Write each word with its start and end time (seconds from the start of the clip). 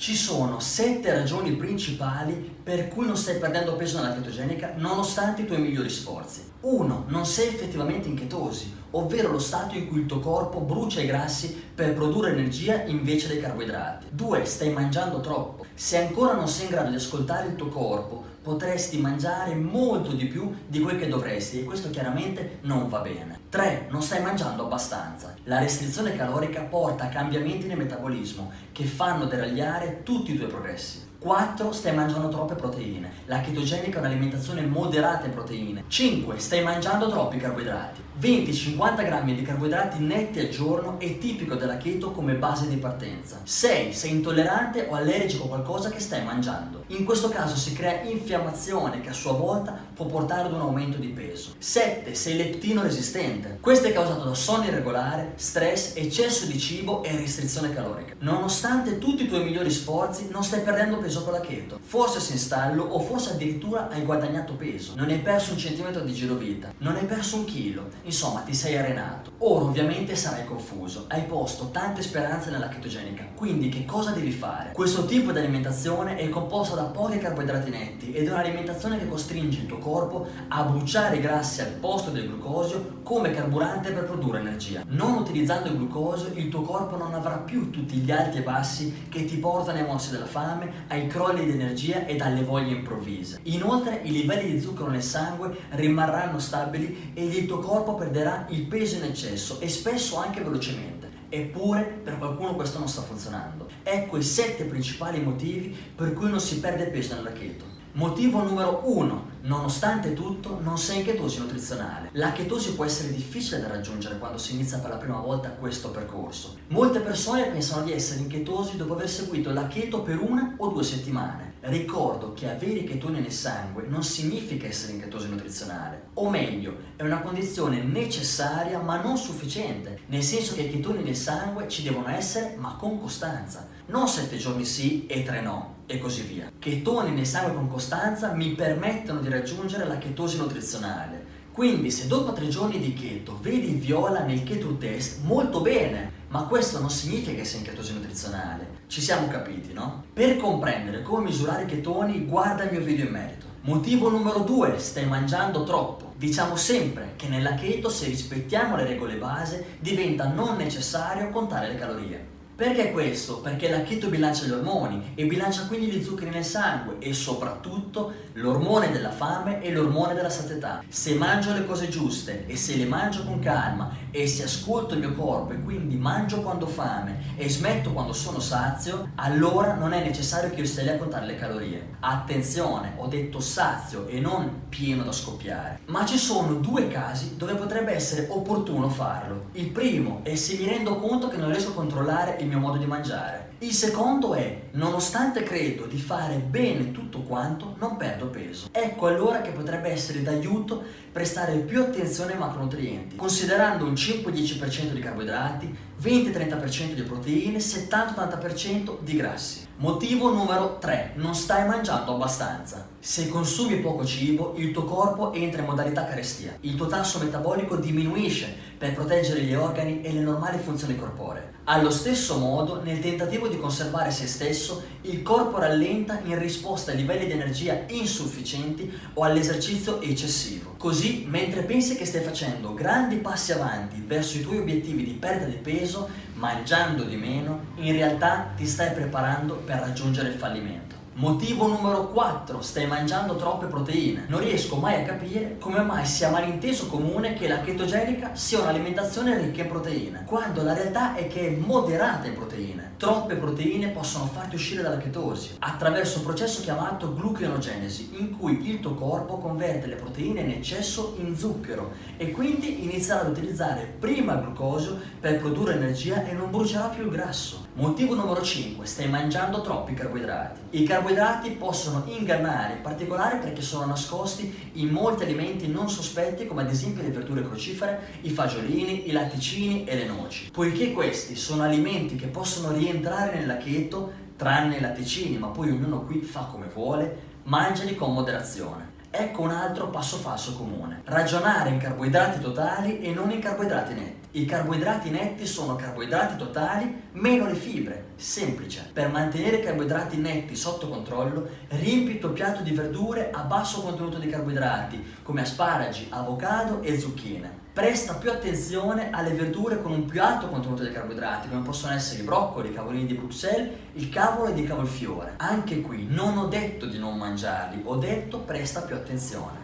Ci 0.00 0.16
sono 0.16 0.60
sette 0.60 1.12
ragioni 1.12 1.56
principali 1.56 2.32
per 2.32 2.88
cui 2.88 3.04
non 3.04 3.18
stai 3.18 3.36
perdendo 3.36 3.76
peso 3.76 3.98
nella 3.98 4.14
chetogenica 4.14 4.72
nonostante 4.78 5.42
i 5.42 5.44
tuoi 5.44 5.60
migliori 5.60 5.90
sforzi. 5.90 6.52
1. 6.60 7.04
Non 7.08 7.26
sei 7.26 7.48
effettivamente 7.48 8.08
in 8.08 8.14
chetosi, 8.16 8.74
ovvero 8.92 9.30
lo 9.30 9.38
stato 9.38 9.76
in 9.76 9.88
cui 9.88 10.00
il 10.00 10.06
tuo 10.06 10.20
corpo 10.20 10.60
brucia 10.60 11.02
i 11.02 11.06
grassi 11.06 11.69
per 11.80 11.94
produrre 11.94 12.32
energia 12.32 12.82
invece 12.84 13.26
dei 13.26 13.40
carboidrati. 13.40 14.08
2. 14.10 14.44
Stai 14.44 14.70
mangiando 14.70 15.20
troppo. 15.20 15.64
Se 15.72 15.96
ancora 15.96 16.34
non 16.34 16.46
sei 16.46 16.66
in 16.66 16.72
grado 16.72 16.90
di 16.90 16.96
ascoltare 16.96 17.48
il 17.48 17.56
tuo 17.56 17.68
corpo, 17.68 18.22
potresti 18.42 18.98
mangiare 18.98 19.54
molto 19.54 20.12
di 20.12 20.26
più 20.26 20.54
di 20.66 20.80
quel 20.80 20.98
che 20.98 21.08
dovresti 21.08 21.60
e 21.60 21.64
questo 21.64 21.88
chiaramente 21.88 22.58
non 22.62 22.90
va 22.90 22.98
bene. 22.98 23.40
3. 23.48 23.86
Non 23.88 24.02
stai 24.02 24.20
mangiando 24.20 24.64
abbastanza. 24.64 25.34
La 25.44 25.58
restrizione 25.58 26.14
calorica 26.14 26.60
porta 26.60 27.04
a 27.04 27.08
cambiamenti 27.08 27.66
nel 27.66 27.78
metabolismo 27.78 28.52
che 28.72 28.84
fanno 28.84 29.24
deragliare 29.24 30.02
tutti 30.02 30.34
i 30.34 30.36
tuoi 30.36 30.50
progressi. 30.50 31.08
4. 31.20 31.70
Stai 31.72 31.94
mangiando 31.94 32.30
troppe 32.30 32.54
proteine. 32.54 33.12
La 33.26 33.42
chetogenica 33.42 33.98
è 33.98 34.00
un'alimentazione 34.00 34.62
moderata 34.62 35.26
in 35.26 35.34
proteine. 35.34 35.84
5. 35.86 36.38
Stai 36.38 36.62
mangiando 36.62 37.10
troppi 37.10 37.36
carboidrati. 37.36 38.08
20-50 38.20 39.04
grammi 39.04 39.34
di 39.34 39.42
carboidrati 39.42 39.98
netti 40.02 40.40
al 40.40 40.48
giorno 40.48 40.98
è 40.98 41.18
tipico 41.18 41.54
della 41.54 41.78
keto 41.78 42.10
come 42.10 42.34
base 42.34 42.68
di 42.68 42.76
partenza. 42.76 43.40
6. 43.42 43.92
Sei 43.92 44.10
intollerante 44.10 44.86
o 44.88 44.94
allergico 44.94 45.44
a 45.44 45.48
qualcosa 45.48 45.90
che 45.90 46.00
stai 46.00 46.24
mangiando. 46.24 46.84
In 46.88 47.04
questo 47.04 47.28
caso 47.28 47.54
si 47.54 47.72
crea 47.74 48.02
infiammazione 48.02 49.00
che 49.00 49.10
a 49.10 49.14
sua 49.14 49.32
volta 49.32 49.78
può 49.94 50.06
portare 50.06 50.48
ad 50.48 50.54
un 50.54 50.60
aumento 50.60 50.98
di 50.98 51.08
peso. 51.08 51.54
7. 51.58 52.14
Sei 52.14 52.36
leptino 52.36 52.82
resistente. 52.82 53.58
Questo 53.60 53.88
è 53.88 53.92
causato 53.92 54.24
da 54.24 54.34
sonno 54.34 54.64
irregolare, 54.64 55.32
stress, 55.36 55.96
eccesso 55.96 56.46
di 56.46 56.58
cibo 56.58 57.02
e 57.02 57.14
restrizione 57.16 57.72
calorica. 57.72 58.14
Nonostante 58.20 58.98
tutti 58.98 59.24
i 59.24 59.28
tuoi 59.28 59.44
migliori 59.44 59.70
sforzi, 59.70 60.28
non 60.30 60.44
stai 60.44 60.60
perdendo 60.60 60.96
peso 60.98 61.09
con 61.18 61.32
la 61.32 61.40
keto. 61.40 61.78
Forse 61.82 62.20
sei 62.20 62.34
in 62.34 62.38
stallo 62.38 62.84
o 62.84 63.00
forse 63.00 63.30
addirittura 63.30 63.88
hai 63.88 64.02
guadagnato 64.02 64.54
peso. 64.54 64.94
Non 64.94 65.08
hai 65.08 65.18
perso 65.18 65.52
un 65.52 65.58
centimetro 65.58 66.02
di 66.02 66.12
girovita. 66.12 66.72
Non 66.78 66.94
hai 66.94 67.04
perso 67.04 67.36
un 67.36 67.44
chilo 67.44 67.88
Insomma, 68.02 68.40
ti 68.40 68.54
sei 68.54 68.76
arenato. 68.76 69.32
Ora 69.38 69.64
ovviamente 69.64 70.16
sarai 70.16 70.44
confuso. 70.44 71.04
Hai 71.08 71.22
posto 71.24 71.70
tante 71.70 72.02
speranze 72.02 72.50
nella 72.50 72.68
chetogenica. 72.68 73.26
Quindi 73.34 73.68
che 73.68 73.84
cosa 73.84 74.10
devi 74.10 74.30
fare? 74.30 74.72
Questo 74.72 75.04
tipo 75.06 75.32
di 75.32 75.38
alimentazione 75.38 76.16
è 76.16 76.28
composta 76.28 76.74
da 76.74 76.84
pochi 76.84 77.18
carboidrati 77.18 77.70
netti 77.70 78.12
ed 78.12 78.26
è 78.26 78.30
un'alimentazione 78.30 78.98
che 78.98 79.08
costringe 79.08 79.60
il 79.60 79.66
tuo 79.66 79.78
corpo 79.78 80.26
a 80.48 80.62
bruciare 80.64 81.16
i 81.16 81.20
grassi 81.20 81.60
al 81.60 81.72
posto 81.72 82.10
del 82.10 82.26
glucosio 82.26 82.98
come 83.02 83.30
carburante 83.30 83.92
per 83.92 84.04
produrre 84.04 84.40
energia. 84.40 84.82
Non 84.86 85.14
utilizzando 85.14 85.68
il 85.68 85.76
glucosio, 85.76 86.32
il 86.34 86.48
tuo 86.48 86.62
corpo 86.62 86.96
non 86.96 87.14
avrà 87.14 87.36
più 87.36 87.70
tutti 87.70 87.96
gli 87.96 88.10
alti 88.10 88.38
e 88.38 88.42
bassi 88.42 89.06
che 89.08 89.24
ti 89.24 89.36
portano 89.36 89.78
ai 89.78 89.86
mossi 89.86 90.10
della 90.10 90.26
fame, 90.26 90.84
ai 90.88 90.99
crolli 91.06 91.44
di 91.44 91.52
energia 91.52 92.06
e 92.06 92.16
alle 92.18 92.42
voglie 92.42 92.76
improvvise. 92.76 93.40
Inoltre, 93.44 94.00
i 94.02 94.10
livelli 94.10 94.50
di 94.50 94.60
zucchero 94.60 94.90
nel 94.90 95.02
sangue 95.02 95.56
rimarranno 95.70 96.38
stabili 96.38 97.12
e 97.14 97.24
il 97.24 97.46
tuo 97.46 97.58
corpo 97.58 97.94
perderà 97.94 98.46
il 98.50 98.66
peso 98.66 98.96
in 98.96 99.04
eccesso 99.04 99.60
e 99.60 99.68
spesso 99.68 100.16
anche 100.16 100.42
velocemente. 100.42 101.08
Eppure 101.28 101.82
per 101.82 102.18
qualcuno 102.18 102.56
questo 102.56 102.78
non 102.78 102.88
sta 102.88 103.02
funzionando. 103.02 103.68
Ecco 103.82 104.16
i 104.16 104.22
sette 104.22 104.64
principali 104.64 105.20
motivi 105.20 105.76
per 105.94 106.12
cui 106.12 106.28
non 106.28 106.40
si 106.40 106.58
perde 106.58 106.86
peso 106.86 107.14
nella 107.14 107.32
keto. 107.32 107.69
Motivo 107.94 108.40
numero 108.44 108.82
uno, 108.84 109.30
nonostante 109.42 110.12
tutto 110.12 110.60
non 110.62 110.78
sei 110.78 110.98
in 110.98 111.04
chetosi 111.04 111.40
nutrizionale. 111.40 112.10
La 112.12 112.30
chetosi 112.30 112.74
può 112.74 112.84
essere 112.84 113.12
difficile 113.12 113.60
da 113.60 113.66
raggiungere 113.66 114.16
quando 114.16 114.38
si 114.38 114.54
inizia 114.54 114.78
per 114.78 114.90
la 114.90 114.96
prima 114.96 115.18
volta 115.18 115.50
questo 115.50 115.90
percorso. 115.90 116.54
Molte 116.68 117.00
persone 117.00 117.48
pensano 117.48 117.82
di 117.82 117.90
essere 117.90 118.20
in 118.20 118.28
chetosi 118.28 118.76
dopo 118.76 118.92
aver 118.92 119.08
seguito 119.08 119.50
la 119.52 119.66
keto 119.66 120.02
per 120.02 120.20
una 120.20 120.54
o 120.58 120.68
due 120.68 120.84
settimane. 120.84 121.54
Ricordo 121.62 122.32
che 122.32 122.48
avere 122.48 122.84
chetoni 122.84 123.20
nel 123.20 123.32
sangue 123.32 123.86
non 123.88 124.04
significa 124.04 124.68
essere 124.68 124.92
in 124.92 125.00
chetosi 125.00 125.28
nutrizionale, 125.28 126.10
o 126.14 126.30
meglio, 126.30 126.76
è 126.94 127.02
una 127.02 127.20
condizione 127.20 127.82
necessaria 127.82 128.78
ma 128.78 129.02
non 129.02 129.18
sufficiente, 129.18 129.98
nel 130.06 130.22
senso 130.22 130.54
che 130.54 130.62
i 130.62 130.70
chetoni 130.70 131.02
nel 131.02 131.16
sangue 131.16 131.68
ci 131.68 131.82
devono 131.82 132.08
essere 132.08 132.54
ma 132.56 132.76
con 132.78 133.00
costanza, 133.00 133.66
non 133.86 134.06
7 134.06 134.36
giorni 134.36 134.64
sì 134.64 135.06
e 135.06 135.24
3 135.24 135.40
no 135.42 135.78
e 135.90 135.98
così 135.98 136.22
via. 136.22 136.52
Chetoni 136.56 137.10
nel 137.10 137.26
sangue 137.26 137.54
con 137.54 137.68
costanza 137.68 138.32
mi 138.32 138.50
permettono 138.50 139.18
di 139.18 139.28
raggiungere 139.28 139.86
la 139.86 139.98
chetosi 139.98 140.36
nutrizionale. 140.38 141.38
Quindi 141.52 141.90
se 141.90 142.06
dopo 142.06 142.32
3 142.32 142.48
giorni 142.48 142.78
di 142.78 142.94
keto 142.94 143.38
vedi 143.42 143.72
viola 143.72 144.20
nel 144.20 144.44
keto 144.44 144.76
test, 144.76 145.24
molto 145.24 145.60
bene, 145.60 146.18
ma 146.28 146.44
questo 146.44 146.78
non 146.78 146.90
significa 146.90 147.38
che 147.38 147.44
sei 147.44 147.58
in 147.60 147.66
chetosi 147.66 147.92
nutrizionale. 147.92 148.78
Ci 148.86 149.00
siamo 149.00 149.26
capiti, 149.26 149.72
no? 149.72 150.04
Per 150.12 150.36
comprendere 150.36 151.02
come 151.02 151.24
misurare 151.24 151.64
i 151.64 151.66
chetoni, 151.66 152.24
guarda 152.24 152.62
il 152.62 152.70
mio 152.70 152.82
video 152.82 153.06
in 153.06 153.12
merito. 153.12 153.46
Motivo 153.62 154.08
numero 154.08 154.38
2, 154.38 154.78
stai 154.78 155.06
mangiando 155.06 155.64
troppo. 155.64 156.12
Diciamo 156.16 156.54
sempre 156.54 157.14
che 157.16 157.26
nella 157.26 157.54
keto, 157.54 157.90
se 157.90 158.06
rispettiamo 158.06 158.76
le 158.76 158.84
regole 158.84 159.16
base, 159.16 159.76
diventa 159.80 160.28
non 160.28 160.56
necessario 160.56 161.30
contare 161.30 161.66
le 161.66 161.74
calorie. 161.74 162.29
Perché 162.60 162.92
questo? 162.92 163.40
Perché 163.40 163.70
la 163.70 163.80
keto 163.80 164.10
bilancia 164.10 164.44
gli 164.44 164.50
ormoni 164.50 165.12
e 165.14 165.24
bilancia 165.24 165.64
quindi 165.64 165.86
gli 165.86 166.04
zuccheri 166.04 166.28
nel 166.28 166.44
sangue 166.44 166.96
e 166.98 167.14
soprattutto 167.14 168.12
l'ormone 168.34 168.92
della 168.92 169.10
fame 169.10 169.62
e 169.62 169.72
l'ormone 169.72 170.12
della 170.12 170.28
sazietà. 170.28 170.82
Se 170.86 171.14
mangio 171.14 171.54
le 171.54 171.64
cose 171.64 171.88
giuste 171.88 172.44
e 172.46 172.56
se 172.56 172.76
le 172.76 172.84
mangio 172.84 173.24
con 173.24 173.38
calma 173.38 173.96
e 174.10 174.26
se 174.26 174.42
ascolto 174.42 174.92
il 174.92 175.00
mio 175.00 175.14
corpo 175.14 175.54
e 175.54 175.62
quindi 175.62 175.96
mangio 175.96 176.42
quando 176.42 176.66
ho 176.66 176.68
fame 176.68 177.34
e 177.38 177.48
smetto 177.48 177.92
quando 177.92 178.12
sono 178.12 178.40
sazio, 178.40 179.08
allora 179.14 179.72
non 179.76 179.94
è 179.94 180.04
necessario 180.04 180.50
che 180.50 180.60
io 180.60 180.66
stia 180.66 180.82
lì 180.82 180.90
a 180.90 180.98
contare 180.98 181.24
le 181.24 181.36
calorie. 181.36 181.96
Attenzione, 182.00 182.92
ho 182.96 183.06
detto 183.06 183.40
sazio 183.40 184.06
e 184.06 184.20
non 184.20 184.64
pieno 184.68 185.02
da 185.02 185.12
scoppiare. 185.12 185.80
Ma 185.86 186.04
ci 186.04 186.18
sono 186.18 186.52
due 186.56 186.88
casi 186.88 187.38
dove 187.38 187.54
potrebbe 187.54 187.94
essere 187.94 188.26
opportuno 188.28 188.90
farlo. 188.90 189.46
Il 189.52 189.70
primo 189.70 190.20
è 190.24 190.34
se 190.34 190.58
mi 190.58 190.66
rendo 190.66 190.96
conto 190.96 191.28
che 191.28 191.38
non 191.38 191.48
riesco 191.48 191.70
a 191.70 191.74
controllare 191.74 192.36
il 192.40 192.48
mio 192.50 192.58
modo 192.58 192.76
di 192.76 192.86
mangiare. 192.86 193.52
Il 193.60 193.72
secondo 193.72 194.34
è, 194.34 194.62
nonostante 194.72 195.42
credo 195.42 195.86
di 195.86 195.98
fare 195.98 196.36
bene 196.36 196.90
tutto 196.90 197.20
quanto, 197.22 197.76
non 197.78 197.96
perdo 197.96 198.26
peso. 198.26 198.68
Ecco 198.72 199.06
allora 199.06 199.40
che 199.40 199.50
potrebbe 199.50 199.88
essere 199.88 200.22
d'aiuto 200.22 200.82
prestare 201.12 201.56
più 201.56 201.80
attenzione 201.80 202.32
ai 202.32 202.38
macronutrienti, 202.38 203.16
considerando 203.16 203.84
un 203.84 203.92
5-10% 203.92 204.92
di 204.92 205.00
carboidrati, 205.00 205.76
20-30% 206.02 206.94
di 206.94 207.02
proteine, 207.02 207.58
70-80% 207.58 209.00
di 209.00 209.16
grassi. 209.16 209.68
Motivo 209.76 210.32
numero 210.32 210.78
3. 210.78 211.12
Non 211.16 211.34
stai 211.34 211.66
mangiando 211.66 212.14
abbastanza. 212.14 212.88
Se 212.98 213.28
consumi 213.28 213.76
poco 213.76 214.04
cibo, 214.04 214.54
il 214.56 214.72
tuo 214.72 214.84
corpo 214.84 215.32
entra 215.34 215.60
in 215.60 215.66
modalità 215.66 216.04
carestia. 216.04 216.56
Il 216.60 216.74
tuo 216.74 216.86
tasso 216.86 217.18
metabolico 217.18 217.76
diminuisce 217.76 218.54
per 218.78 218.94
proteggere 218.94 219.42
gli 219.42 219.54
organi 219.54 220.00
e 220.00 220.12
le 220.12 220.20
normali 220.20 220.58
funzioni 220.58 220.96
corporee. 220.96 221.52
Allo 221.64 221.90
stesso 221.90 222.38
modo, 222.38 222.82
nel 222.82 223.00
tentativo 223.00 223.46
di 223.48 223.58
conservare 223.58 224.10
se 224.10 224.26
stesso, 224.26 224.82
il 225.02 225.22
corpo 225.22 225.58
rallenta 225.58 226.20
in 226.24 226.38
risposta 226.38 226.92
a 226.92 226.94
livelli 226.94 227.26
di 227.26 227.32
energia 227.32 227.84
insufficienti 227.88 228.90
o 229.14 229.22
all'esercizio 229.22 230.00
eccessivo. 230.00 230.69
Così, 230.80 231.26
mentre 231.28 231.64
pensi 231.64 231.94
che 231.94 232.06
stai 232.06 232.22
facendo 232.22 232.72
grandi 232.72 233.16
passi 233.16 233.52
avanti 233.52 234.02
verso 234.06 234.38
i 234.38 234.40
tuoi 234.40 234.60
obiettivi 234.60 235.04
di 235.04 235.12
perdita 235.12 235.44
di 235.44 235.56
peso, 235.56 236.08
mangiando 236.36 237.04
di 237.04 237.16
meno, 237.16 237.74
in 237.74 237.92
realtà 237.92 238.54
ti 238.56 238.66
stai 238.66 238.94
preparando 238.94 239.56
per 239.56 239.78
raggiungere 239.80 240.30
il 240.30 240.38
fallimento. 240.38 240.99
Motivo 241.14 241.66
numero 241.66 242.06
4, 242.06 242.62
stai 242.62 242.86
mangiando 242.86 243.34
troppe 243.34 243.66
proteine. 243.66 244.26
Non 244.28 244.40
riesco 244.40 244.76
mai 244.76 245.02
a 245.02 245.04
capire 245.04 245.56
come 245.58 245.80
mai 245.82 246.06
sia 246.06 246.30
malinteso 246.30 246.86
comune 246.86 247.34
che 247.34 247.48
la 247.48 247.60
chetogenica 247.60 248.36
sia 248.36 248.60
un'alimentazione 248.60 249.36
ricca 249.36 249.62
in 249.62 249.68
proteine, 249.68 250.22
quando 250.24 250.62
la 250.62 250.72
realtà 250.72 251.16
è 251.16 251.26
che 251.26 251.48
è 251.48 251.50
moderata 251.50 252.28
in 252.28 252.34
proteine. 252.34 252.92
Troppe 252.96 253.34
proteine 253.34 253.88
possono 253.88 254.26
farti 254.26 254.54
uscire 254.54 254.82
dalla 254.82 254.98
chetosi 254.98 255.56
attraverso 255.58 256.18
un 256.18 256.24
processo 256.24 256.62
chiamato 256.62 257.12
gluconeogenesi, 257.12 258.10
in 258.18 258.38
cui 258.38 258.70
il 258.70 258.78
tuo 258.80 258.94
corpo 258.94 259.38
converte 259.38 259.88
le 259.88 259.96
proteine 259.96 260.42
in 260.42 260.50
eccesso 260.50 261.16
in 261.18 261.36
zucchero 261.36 261.90
e 262.16 262.30
quindi 262.30 262.84
inizierà 262.84 263.22
ad 263.22 263.30
utilizzare 263.30 263.92
prima 263.98 264.34
il 264.34 264.42
glucosio 264.42 264.96
per 265.18 265.38
produrre 265.38 265.74
energia 265.74 266.24
e 266.24 266.32
non 266.32 266.50
brucerà 266.50 266.86
più 266.86 267.04
il 267.04 267.10
grasso. 267.10 267.66
Motivo 267.74 268.14
numero 268.14 268.42
5, 268.42 268.86
stai 268.86 269.08
mangiando 269.08 269.60
troppi 269.60 269.94
carboidrati. 269.94 270.60
I 270.72 270.84
carboidrati 270.84 271.50
possono 271.50 272.04
ingannare, 272.06 272.74
in 272.74 272.80
particolare 272.80 273.38
perché 273.38 273.60
sono 273.60 273.86
nascosti 273.86 274.70
in 274.74 274.90
molti 274.90 275.24
alimenti 275.24 275.66
non 275.66 275.90
sospetti 275.90 276.46
come 276.46 276.62
ad 276.62 276.70
esempio 276.70 277.02
le 277.02 277.10
verdure 277.10 277.42
crucifere, 277.42 278.20
i 278.20 278.30
fagiolini, 278.30 279.08
i 279.08 279.10
latticini 279.10 279.82
e 279.84 279.96
le 279.96 280.06
noci. 280.06 280.48
Poiché 280.52 280.92
questi 280.92 281.34
sono 281.34 281.64
alimenti 281.64 282.14
che 282.14 282.28
possono 282.28 282.70
rientrare 282.70 283.36
nella 283.36 283.56
keto, 283.56 284.12
tranne 284.36 284.76
i 284.76 284.80
latticini, 284.80 285.38
ma 285.38 285.48
poi 285.48 285.70
ognuno 285.70 286.04
qui 286.04 286.22
fa 286.22 286.42
come 286.42 286.68
vuole, 286.72 287.16
mangiali 287.42 287.96
con 287.96 288.12
moderazione. 288.12 288.89
Ecco 289.12 289.42
un 289.42 289.50
altro 289.50 289.88
passo 289.88 290.18
falso 290.18 290.54
comune. 290.54 291.02
Ragionare 291.06 291.70
in 291.70 291.78
carboidrati 291.78 292.38
totali 292.38 293.00
e 293.00 293.12
non 293.12 293.32
in 293.32 293.40
carboidrati 293.40 293.92
netti. 293.92 294.28
I 294.38 294.44
carboidrati 294.44 295.10
netti 295.10 295.46
sono 295.46 295.74
carboidrati 295.74 296.36
totali 296.36 297.08
meno 297.14 297.46
le 297.46 297.56
fibre. 297.56 298.10
Semplice. 298.14 298.88
Per 298.92 299.10
mantenere 299.10 299.56
i 299.56 299.64
carboidrati 299.64 300.16
netti 300.16 300.54
sotto 300.54 300.88
controllo, 300.88 301.48
riempi 301.70 302.12
il 302.12 302.18
tuo 302.20 302.30
piatto 302.30 302.62
di 302.62 302.70
verdure 302.70 303.32
a 303.32 303.40
basso 303.40 303.82
contenuto 303.82 304.18
di 304.18 304.28
carboidrati, 304.28 305.04
come 305.24 305.40
asparagi, 305.40 306.06
avocado 306.10 306.80
e 306.82 306.96
zucchine. 306.96 307.58
Presta 307.72 308.14
più 308.14 308.30
attenzione 308.30 309.10
alle 309.10 309.30
verdure 309.30 309.80
con 309.80 309.92
un 309.92 310.04
più 310.04 310.20
alto 310.20 310.48
contenuto 310.48 310.82
di 310.82 310.90
carboidrati, 310.90 311.48
come 311.48 311.62
possono 311.62 311.94
essere 311.94 312.20
i 312.20 312.24
broccoli, 312.24 312.70
i 312.70 312.74
cavolini 312.74 313.06
di 313.06 313.14
Bruxelles, 313.14 313.70
il 313.94 314.08
cavolo 314.08 314.48
e 314.48 314.54
di 314.54 314.64
cavolfiore. 314.64 315.34
Anche 315.36 315.80
qui 315.80 316.06
non 316.10 316.36
ho 316.36 316.46
detto 316.46 316.86
di 316.86 316.98
non 316.98 317.16
mangiarli, 317.16 317.82
ho 317.84 317.96
detto 317.96 318.40
presta 318.40 318.82
più 318.82 318.96
attenzione. 318.96 318.99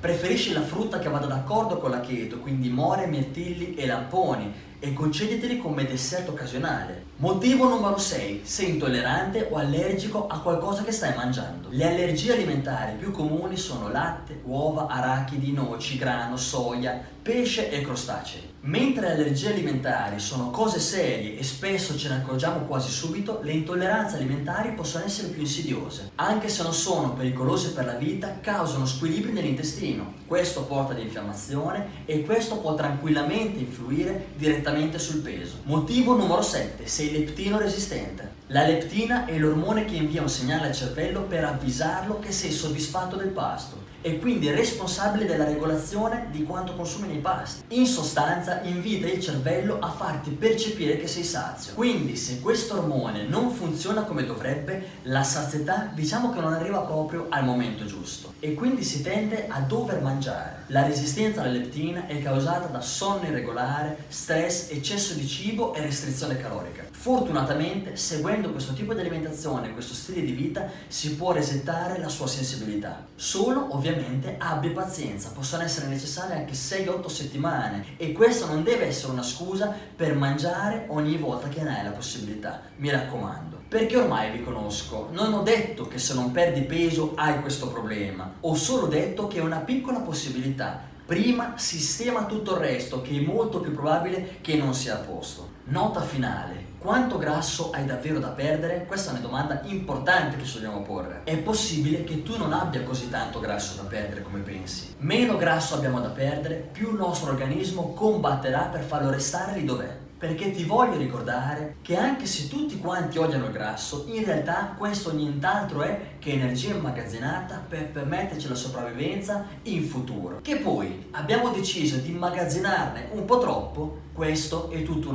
Preferisci 0.00 0.52
la 0.52 0.62
frutta 0.62 0.98
che 0.98 1.08
vada 1.08 1.26
d'accordo 1.26 1.78
con 1.78 1.90
la 1.90 2.00
keto, 2.00 2.38
quindi 2.38 2.68
more, 2.68 3.06
mirtilli 3.06 3.74
e 3.74 3.86
lamponi, 3.86 4.52
e 4.78 4.92
concediteli 4.92 5.58
come 5.58 5.86
dessert 5.86 6.28
occasionale. 6.28 7.04
Motivo 7.16 7.66
numero 7.66 7.96
6. 7.96 8.42
Sei 8.44 8.70
intollerante 8.70 9.48
o 9.50 9.56
allergico 9.56 10.26
a 10.26 10.40
qualcosa 10.40 10.82
che 10.82 10.92
stai 10.92 11.14
mangiando. 11.14 11.68
Le 11.70 11.88
allergie 11.88 12.34
alimentari 12.34 12.96
più 12.96 13.10
comuni 13.10 13.56
sono 13.56 13.88
latte, 13.88 14.40
uova, 14.44 14.86
arachidi, 14.86 15.52
noci, 15.52 15.96
grano, 15.96 16.36
soia, 16.36 17.00
pesce 17.22 17.70
e 17.70 17.80
crostacei. 17.80 18.54
Mentre 18.66 19.06
le 19.06 19.12
allergie 19.14 19.52
alimentari 19.52 20.18
sono 20.18 20.50
cose 20.50 20.80
serie 20.80 21.38
e 21.38 21.44
spesso 21.44 21.96
ce 21.96 22.08
ne 22.08 22.16
accorgiamo 22.16 22.66
quasi 22.66 22.90
subito, 22.90 23.40
le 23.42 23.52
intolleranze 23.52 24.16
alimentari 24.16 24.72
possono 24.72 25.04
essere 25.04 25.28
più 25.28 25.40
insidiose. 25.40 26.10
Anche 26.16 26.48
se 26.48 26.64
non 26.64 26.72
sono 26.72 27.12
pericolose 27.12 27.70
per 27.70 27.84
la 27.84 27.94
vita, 27.94 28.38
causano 28.40 28.84
squilibri 28.84 29.32
nell'intestino. 29.32 30.14
Questo 30.26 30.64
porta 30.64 30.92
ad 30.92 30.98
infiammazione 30.98 32.04
e 32.04 32.22
questo 32.24 32.58
può 32.58 32.74
tranquillamente 32.74 33.60
influire 33.60 34.26
direttamente 34.36 34.65
sul 34.98 35.20
peso. 35.20 35.58
Motivo 35.62 36.16
numero 36.16 36.42
7. 36.42 36.88
Sei 36.88 37.12
leptino 37.12 37.56
resistente. 37.56 38.34
La 38.48 38.66
leptina 38.66 39.24
è 39.24 39.38
l'ormone 39.38 39.84
che 39.84 39.94
invia 39.94 40.22
un 40.22 40.28
segnale 40.28 40.66
al 40.66 40.74
cervello 40.74 41.22
per 41.22 41.44
avvisarlo 41.44 42.18
che 42.18 42.32
sei 42.32 42.50
soddisfatto 42.50 43.14
del 43.14 43.28
pasto 43.28 43.86
e 44.06 44.20
quindi 44.20 44.48
responsabile 44.52 45.26
della 45.26 45.44
regolazione 45.44 46.28
di 46.30 46.44
quanto 46.44 46.76
consumi 46.76 47.08
nei 47.08 47.18
pasti. 47.18 47.74
In 47.74 47.86
sostanza 47.86 48.60
invita 48.62 49.08
il 49.08 49.20
cervello 49.20 49.78
a 49.80 49.90
farti 49.90 50.30
percepire 50.30 50.96
che 50.96 51.08
sei 51.08 51.24
sazio. 51.24 51.74
Quindi 51.74 52.14
se 52.14 52.40
questo 52.40 52.78
ormone 52.78 53.24
non 53.24 53.50
funziona 53.50 54.02
come 54.02 54.24
dovrebbe, 54.24 55.00
la 55.02 55.24
sazietà 55.24 55.90
diciamo 55.92 56.32
che 56.32 56.40
non 56.40 56.52
arriva 56.52 56.82
proprio 56.82 57.26
al 57.30 57.44
momento 57.44 57.84
giusto 57.84 58.34
e 58.38 58.54
quindi 58.54 58.84
si 58.84 59.02
tende 59.02 59.48
a 59.48 59.58
dover 59.60 60.00
mangiare. 60.00 60.62
La 60.68 60.84
resistenza 60.84 61.40
alla 61.40 61.50
leptina 61.50 62.06
è 62.06 62.22
causata 62.22 62.66
da 62.66 62.80
sonno 62.80 63.26
irregolare, 63.26 64.04
stress, 64.06 64.55
eccesso 64.70 65.14
di 65.14 65.26
cibo 65.26 65.74
e 65.74 65.80
restrizione 65.80 66.36
calorica. 66.36 66.84
Fortunatamente, 66.90 67.96
seguendo 67.96 68.50
questo 68.50 68.72
tipo 68.72 68.94
di 68.94 69.00
alimentazione, 69.00 69.72
questo 69.72 69.94
stile 69.94 70.22
di 70.22 70.32
vita, 70.32 70.68
si 70.88 71.14
può 71.16 71.32
resettare 71.32 71.98
la 71.98 72.08
sua 72.08 72.26
sensibilità. 72.26 73.06
Solo 73.14 73.68
ovviamente 73.74 73.84
ovviamente 74.06 74.36
abbi 74.38 74.70
pazienza, 74.70 75.30
possono 75.30 75.62
essere 75.62 75.86
necessarie 75.86 76.36
anche 76.36 76.52
6-8 76.52 77.06
settimane 77.06 77.84
e 77.96 78.12
questo 78.12 78.46
non 78.46 78.62
deve 78.62 78.86
essere 78.86 79.12
una 79.12 79.22
scusa 79.22 79.74
per 79.94 80.14
mangiare 80.14 80.86
ogni 80.88 81.16
volta 81.16 81.48
che 81.48 81.62
ne 81.62 81.78
hai 81.78 81.84
la 81.84 81.90
possibilità, 81.90 82.62
mi 82.76 82.90
raccomando. 82.90 83.64
Perché 83.68 83.96
ormai 83.96 84.30
vi 84.30 84.44
conosco, 84.44 85.08
non 85.12 85.32
ho 85.32 85.42
detto 85.42 85.88
che 85.88 85.98
se 85.98 86.14
non 86.14 86.30
perdi 86.30 86.62
peso 86.62 87.12
hai 87.16 87.40
questo 87.40 87.68
problema, 87.68 88.34
ho 88.40 88.54
solo 88.54 88.86
detto 88.86 89.26
che 89.26 89.38
è 89.38 89.42
una 89.42 89.58
piccola 89.58 90.00
possibilità. 90.00 90.94
Prima 91.06 91.52
sistema 91.56 92.26
tutto 92.26 92.54
il 92.54 92.62
resto, 92.62 93.00
che 93.00 93.16
è 93.16 93.20
molto 93.20 93.60
più 93.60 93.72
probabile 93.72 94.38
che 94.40 94.56
non 94.56 94.74
sia 94.74 94.96
a 94.96 95.04
posto. 95.04 95.50
Nota 95.66 96.00
finale. 96.00 96.74
Quanto 96.78 97.16
grasso 97.16 97.70
hai 97.70 97.84
davvero 97.84 98.18
da 98.18 98.30
perdere? 98.30 98.86
Questa 98.88 99.10
è 99.10 99.12
una 99.12 99.22
domanda 99.22 99.60
importante 99.66 100.36
che 100.36 100.44
ci 100.44 100.54
dobbiamo 100.54 100.82
porre. 100.82 101.20
È 101.22 101.36
possibile 101.36 102.02
che 102.02 102.24
tu 102.24 102.36
non 102.36 102.52
abbia 102.52 102.82
così 102.82 103.08
tanto 103.08 103.38
grasso 103.38 103.80
da 103.80 103.88
perdere 103.88 104.22
come 104.22 104.40
pensi. 104.40 104.96
Meno 104.98 105.36
grasso 105.36 105.76
abbiamo 105.76 106.00
da 106.00 106.08
perdere, 106.08 106.56
più 106.56 106.90
il 106.90 106.96
nostro 106.96 107.30
organismo 107.30 107.92
combatterà 107.92 108.62
per 108.62 108.82
farlo 108.82 109.08
restare 109.08 109.52
lì 109.52 109.64
dov'è. 109.64 110.05
Perché 110.26 110.50
ti 110.50 110.64
voglio 110.64 110.96
ricordare 110.96 111.76
che 111.82 111.96
anche 111.96 112.26
se 112.26 112.48
tutti 112.48 112.80
quanti 112.80 113.16
odiano 113.16 113.44
il 113.46 113.52
grasso, 113.52 114.06
in 114.08 114.24
realtà 114.24 114.74
questo 114.76 115.14
nient'altro 115.14 115.82
è 115.82 116.14
che 116.18 116.32
energia 116.32 116.74
immagazzinata 116.74 117.64
per 117.68 117.90
permetterci 117.90 118.48
la 118.48 118.56
sopravvivenza 118.56 119.46
in 119.62 119.84
futuro. 119.84 120.40
Che 120.42 120.56
poi 120.56 121.06
abbiamo 121.12 121.50
deciso 121.50 121.98
di 121.98 122.10
immagazzinarne 122.10 123.10
un 123.12 123.24
po' 123.24 123.38
troppo, 123.38 123.98
questo 124.12 124.68
è 124.70 124.82
tutto 124.82 125.10
un 125.10 125.14